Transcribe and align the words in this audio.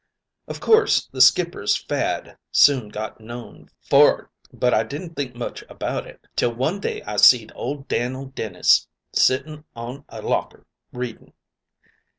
"Of 0.47 0.59
course, 0.59 1.05
the 1.11 1.21
skipper's 1.21 1.77
fad 1.77 2.35
soon 2.51 2.89
got 2.89 3.21
known 3.21 3.69
for'ard. 3.87 4.29
But 4.51 4.73
I 4.73 4.83
didn't 4.83 5.11
think 5.13 5.35
much 5.35 5.63
about 5.69 6.07
it, 6.07 6.25
till 6.35 6.55
one 6.55 6.79
day 6.79 7.03
I 7.03 7.17
seed 7.17 7.51
old 7.53 7.87
Dan'l 7.87 8.25
Dennis 8.33 8.87
sitting 9.13 9.63
on 9.75 10.03
a 10.09 10.23
locker 10.23 10.65
reading. 10.91 11.33